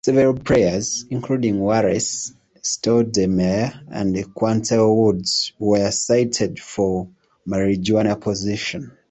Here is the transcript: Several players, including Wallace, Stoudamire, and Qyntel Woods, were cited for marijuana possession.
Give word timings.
Several 0.03 0.33
players, 0.33 1.05
including 1.11 1.59
Wallace, 1.59 2.33
Stoudamire, 2.63 3.81
and 3.91 4.15
Qyntel 4.33 4.95
Woods, 4.97 5.53
were 5.59 5.91
cited 5.91 6.59
for 6.59 7.07
marijuana 7.47 8.19
possession. 8.19 8.93